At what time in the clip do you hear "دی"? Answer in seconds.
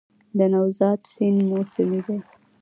2.05-2.17